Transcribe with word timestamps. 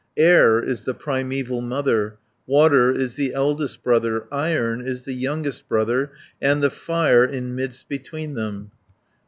Air 0.17 0.59
is 0.59 0.85
the 0.85 0.95
primeval 0.95 1.61
mother, 1.61 2.17
Water 2.47 2.91
is 2.91 3.13
the 3.17 3.35
eldest 3.35 3.83
brother, 3.83 4.21
30 4.21 4.25
Iron 4.31 4.81
is 4.87 5.03
the 5.03 5.13
youngest 5.13 5.69
brother, 5.69 6.11
And 6.41 6.63
the 6.63 6.71
Fire 6.71 7.23
in 7.23 7.53
midst 7.53 7.87
between 7.87 8.33
them. 8.33 8.71